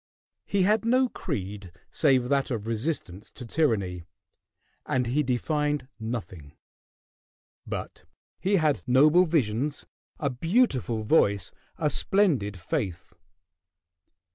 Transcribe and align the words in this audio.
He 0.47 0.63
had 0.63 0.83
no 0.83 1.09
creed 1.09 1.71
save 1.91 2.27
that 2.29 2.49
of 2.49 2.65
resistance 2.65 3.29
to 3.33 3.45
tyranny, 3.45 4.03
and 4.83 5.05
he 5.05 5.21
defined 5.21 5.87
nothing; 5.99 6.53
but 7.67 8.05
he 8.39 8.55
had 8.55 8.81
noble 8.87 9.25
visions, 9.25 9.85
a 10.17 10.31
beautiful 10.31 11.03
voice, 11.03 11.51
a 11.77 11.91
splendid 11.91 12.57
faith. 12.59 13.13